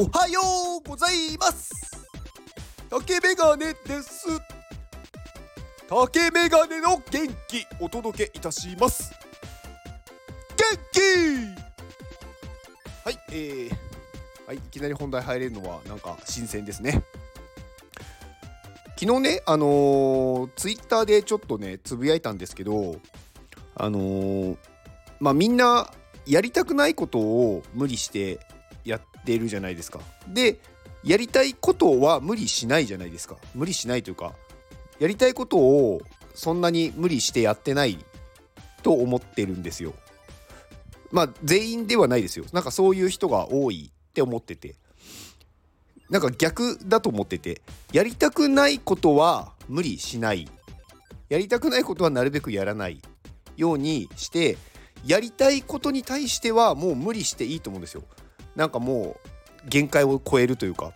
[0.00, 0.40] おはよ
[0.82, 1.70] うございます。
[2.88, 4.28] 竹メガネです。
[5.90, 9.12] 竹メガネの元気お届けいたします。
[10.56, 11.00] 元気
[13.04, 13.70] はいえー、
[14.46, 17.02] はいいきなり本題入れるのはなんか新鮮ですね。
[18.98, 22.96] 昨日ねあのー、ツイッターでちょっとねつぶやいたんですけど
[23.74, 24.56] あのー、
[25.18, 25.92] まあみんな
[26.24, 28.40] やりたくないことを無理して
[29.20, 30.00] ってるじゃないですか。
[30.28, 30.58] で
[31.02, 33.36] やりたいことは無理しないじゃないですか。
[33.54, 34.32] 無理しないというか
[34.98, 36.02] やりたいことを
[36.34, 37.98] そんなに無理してやってない
[38.82, 39.94] と思ってるんですよ。
[41.10, 42.44] まあ全員ではないですよ。
[42.52, 44.76] なんかそういう人が多いって思ってて。
[46.10, 47.62] なんか逆だと思ってて
[47.92, 50.48] やりたくないことは無理しない
[51.28, 53.00] やりたくないことはなるべくやらない
[53.56, 54.58] ようにして
[55.06, 58.02] やりたいことに対してはもう無理していいと思うんですよ。
[58.56, 59.16] なんかも
[59.64, 60.92] う限界を超えるというか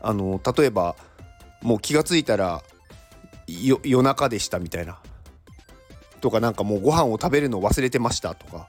[0.00, 0.96] あの例えば
[1.62, 2.62] もう気が付いたら
[3.46, 4.98] 夜中でしたみたいな。
[6.20, 8.66] とかなんかもうご飯を食べるの忘れてましたとか。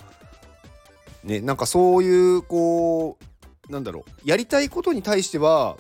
[1.24, 3.18] ねなんかそういうこ
[3.68, 4.30] うなんだろう。
[4.30, 5.78] やりたいことに対しては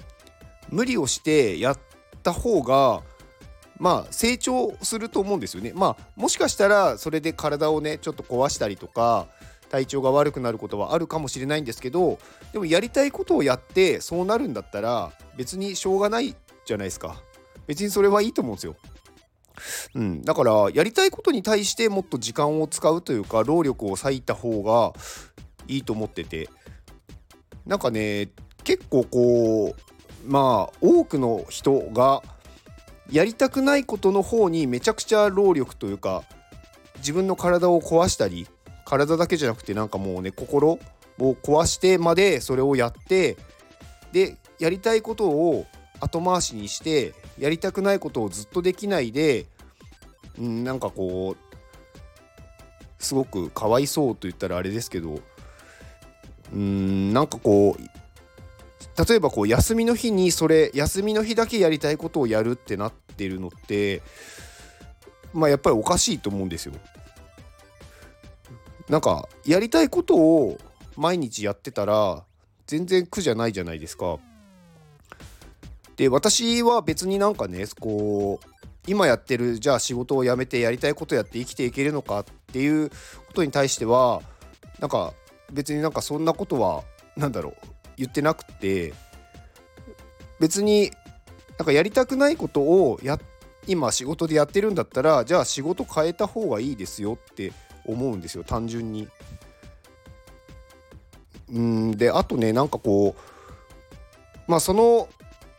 [0.69, 1.79] 無理をしてやっ
[2.23, 3.01] た方が
[3.77, 5.71] まあ成長すると思うんですよね。
[5.73, 9.27] まあもしかしたらそれで体をねちょっと壊したりとか
[9.69, 12.19] 体調が悪くなることはあるかもしれないんですけど
[12.51, 17.21] でもやりたいことをやってそうなるんだったら別にしょうがないじゃないですか。
[17.67, 18.75] 別にそれはいいと思うんですよ。
[19.93, 24.93] うん、だからやりたいことに対してもっと時間を使うというか労力を割いた方が
[25.67, 26.49] いいと思ってて。
[27.69, 28.29] なんかね
[28.63, 32.23] 結構こうまあ多くの人が
[33.11, 36.23] やりたくないことの方にめちゃくちゃ労力というか
[36.97, 38.47] 自分の体を壊したり
[38.89, 40.79] 体だけじゃなくてなんかもうね心
[41.19, 43.37] を壊してまでそれをやって
[44.11, 45.67] でやりたいことを
[45.99, 49.45] 後回しにしてやりたくないことをずっとできないで、
[50.39, 55.19] うん、なんかこうすごくかわいそうと言ったらあれですけど
[56.51, 64.01] うんなんかこう例えばこう休みの日にそれ休みの日だけやりたいことをやるってなってるのって
[65.31, 66.73] まあやっぱりおかしいと思うんですよ。
[68.89, 70.57] なんかやりたいことを
[70.97, 72.23] 毎日やってたら
[72.65, 74.17] 全然苦じゃないじゃないですか。
[75.95, 78.47] で私は別になんかねこう
[78.87, 82.95] 今やってるじゃあ仕事を辞めてやりたいことやって生きていけるのかっていうこ
[83.33, 84.21] とに対しては
[84.79, 85.13] なんか
[85.51, 86.83] 別になんかそんなことは
[87.17, 87.55] 何だろう
[87.97, 88.93] 言ってなくて
[90.39, 90.91] 別に
[91.57, 93.19] なんかやりたくないことをや
[93.67, 97.51] 今仕事でやってるんだったらじゃあ仕事変えた方がいいですよって
[97.89, 99.07] 思うんですよ単純に。
[101.51, 105.09] うんであとねなんかこうまあその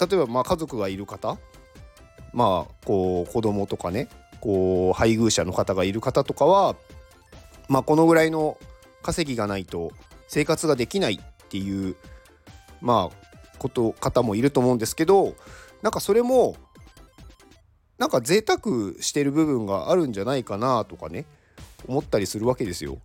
[0.00, 1.36] 例えばまあ家族がいる方
[2.32, 4.08] まあこう子供とかね
[4.40, 6.76] こう配偶者の方がいる方とかは
[7.68, 8.56] まあこのぐらいの
[9.02, 9.90] 稼ぎがないと
[10.28, 11.96] 生活ができないっていう
[12.80, 15.34] まあこと方もいると思うんですけど
[15.82, 16.56] なんかそれも
[17.98, 18.60] なんか贅沢
[19.02, 21.26] してる部分があるんじゃないかなとかね
[21.90, 22.98] 思ったりするわけですよ。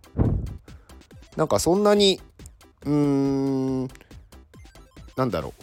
[1.36, 2.20] なんかそんなに
[2.84, 3.88] うーん
[5.16, 5.62] なんだろう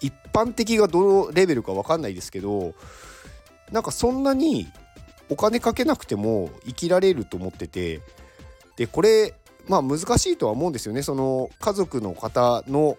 [0.00, 2.74] 一般的がどのレベルか分かんないですけど
[3.70, 4.66] なんかそんなに
[5.28, 8.00] お金かけなくても生きられると思ってて
[8.76, 9.34] でこれ
[9.68, 12.96] まあ難しいとは思うんですよねその家族の方の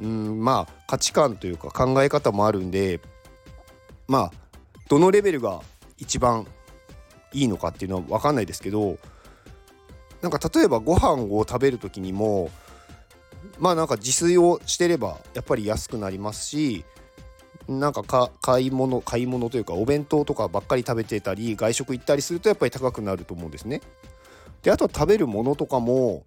[0.00, 3.00] うんまあ価値観というか考え方もあるんで
[4.08, 4.32] まあ
[4.88, 5.62] どのレベルが
[5.96, 6.46] 一番
[7.32, 8.98] いいのかっていうのは分かんないですけど
[10.22, 12.50] なんか例えばご飯を食べる時にも
[13.58, 16.84] まあなんか自炊をしてればやっぱり安くなりますし
[17.68, 18.02] なんか
[18.42, 23.80] 買い物買い物というかお弁当とかばっかり食べてたり外食行ったりするとやっぱり高くなると思うんですね。
[24.62, 26.24] であと食べるものとかも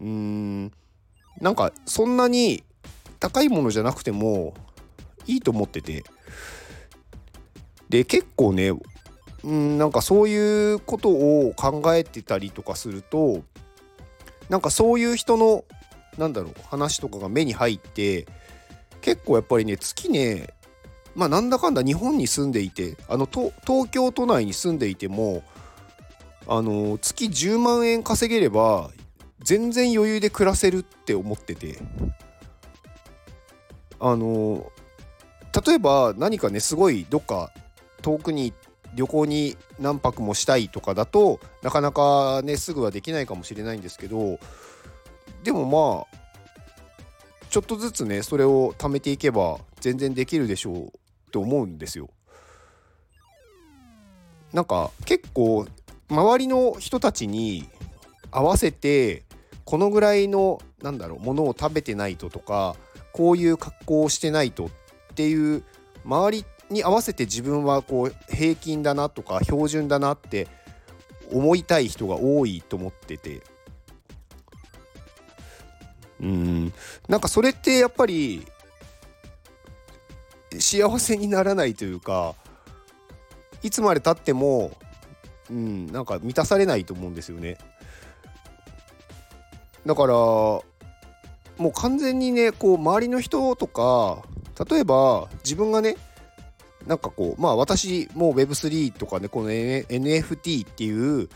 [0.00, 0.72] うーん
[1.40, 2.64] なんかそんなに
[3.20, 4.54] 高いものじゃなくても
[5.26, 6.04] いいと思ってて
[7.88, 8.72] で結構ね
[9.44, 13.42] うんなんかそういうことを考えてたりとかすると
[14.48, 15.64] なんかそういう人の
[16.18, 18.26] なんだろう話とかが目に入って
[19.00, 20.48] 結構やっぱりね月ね
[21.14, 25.42] まあなんだかんだ日本に住んでいてあの東京都内に住んでいても
[26.46, 28.90] あの月10万円稼げれば
[29.42, 31.78] 全然余裕で暮らせるって思ってて。
[34.00, 34.72] あの
[35.66, 37.52] 例えば何かねすごいどっか
[38.02, 38.56] 遠くに行っ
[38.94, 44.38] 旅行に何泊もしたいとかだとなかなかねすぐはできないかもしれないんですけど
[45.44, 46.20] でもまあ
[47.50, 50.92] ちょっとずつねそれを貯めていけば全然できるでしょう
[51.30, 52.08] と思うんですよ。
[54.52, 55.66] なんか結構
[56.08, 57.68] 周りの人たちに
[58.32, 59.22] 合わせて
[59.64, 62.74] このぐらいのなんだろうものを食べてないととか
[63.12, 64.70] こういう格好をしてないとっ
[65.14, 65.62] ていう
[66.04, 70.48] 周りに合わせて自分はこう平均だなとか標準だなって
[71.32, 73.42] 思いたい人が多いと思ってて。
[76.20, 76.72] うん。
[77.08, 78.46] なんかそれってやっぱり
[80.58, 82.34] 幸せにならないというか
[83.62, 84.72] いつまでたっても
[85.48, 87.58] うんなんか満たされないと思うんですよね。
[89.86, 90.62] だからも
[91.58, 94.22] う完全にねこう周りの人とか
[94.70, 95.96] 例えば自分がね
[96.86, 101.28] なんかこうまあ私も Web3 とかねこの、NFT っていう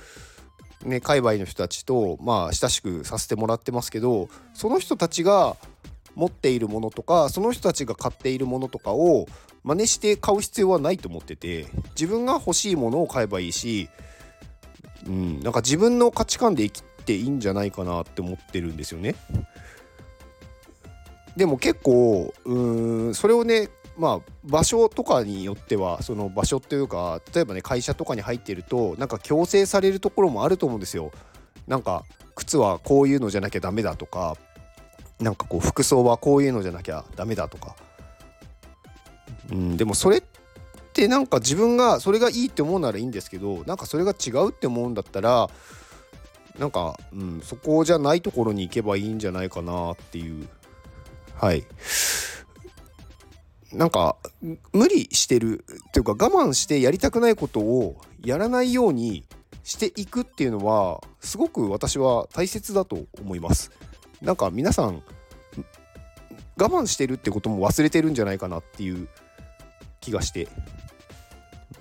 [0.85, 5.57] ね界隈の人たちとまあ親しくさせてもらってますけどその人たちが
[6.15, 9.27] 持っているものとかその人たちが買っているものとかを
[9.65, 13.89] 真似して買う必要はないと思ってて自分が欲しいものを買えばいいし、
[15.07, 19.15] うん、なんか自分の価値観で生きていいんじゃないかなって思ってるんですよね。
[21.37, 31.13] でも結構うんそれをねまあ場所とかによってはその場所っていうか例えばね会社とかに入ってるとなんか強制されるところもあると思うんですよ。
[31.67, 32.05] なんか
[32.35, 34.37] 靴はこういうのじゃなきゃダメだとか
[35.21, 37.77] なんかこう服装はこういうのじゃなきゃダメだとか。
[39.51, 40.23] うん、でもそれっ
[40.95, 45.51] てなんか自分がそれがいいって思うならいいんですけどなんかそれが違うって思うんだったら
[46.59, 50.49] なんか、うん、そこじゃないところに行けばいいんじゃないかなっていう
[51.35, 51.65] はい
[53.75, 54.17] なんか
[54.73, 59.25] 無理してるというか我慢してやりたくないことをやらないように
[59.65, 63.71] していくっていうのはすごく私は大切だと思います。
[64.23, 65.03] なんか皆さん
[66.57, 69.09] 我慢してるってことも忘れてるんじゃないかなっていう
[70.01, 70.49] 気がして、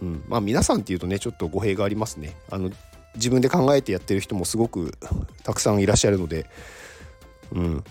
[0.02, 2.36] うん、まあ皆さんっていうとねちょっと語弊がありますね。
[2.50, 2.72] あの
[3.16, 4.98] 自分で考えてやってる人もすごく
[5.44, 6.48] たくさんいらっしゃるので、
[7.52, 7.84] うん、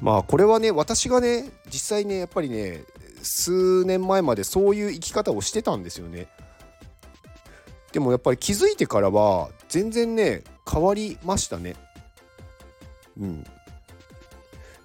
[0.00, 2.84] まあこれはね私がね実際ねやっぱりね
[3.22, 6.28] 数年前までそういう生き方をしてたんですよね。
[7.92, 11.76] でもやっぱり気づいてからは全然ね変わりましたね。
[13.18, 13.44] うん。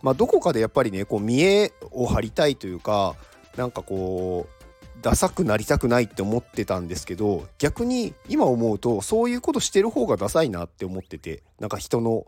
[0.02, 3.16] まあどこかでやっぱりねこう見栄を張りたいというか
[3.58, 12.26] なんかこうダサくなりたくないって思ってたんですけど逆に今思うとそういうことしてる方がダサいなって思っててなんか人の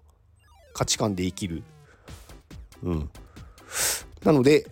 [0.74, 1.64] 価値観で生きる
[2.84, 3.10] うん
[4.24, 4.68] なので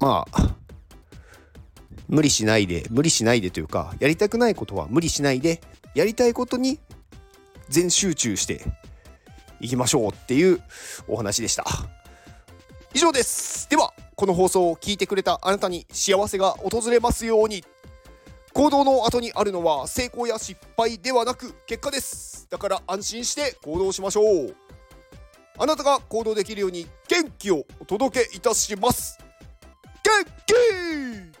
[0.00, 0.56] まあ
[2.08, 5.60] 無理しないで無理しないでというかやりたくないことは無理しないで
[5.94, 6.80] やりたいことに
[7.68, 8.64] 全集中して
[9.60, 10.60] いきましょうっていう
[11.06, 11.64] お話でした。
[12.92, 13.68] 以上です。
[13.70, 17.64] ではこの放送を聞いてくれたあなたに幸せが訪れますように。
[18.52, 22.48] 行動の後にあるのは成功や失敗ではなく結果です。
[22.50, 24.56] だから安心して行動しましょう。
[25.56, 29.18] あなたが行動できるように元気をお届けいたします。
[30.10, 31.39] 元気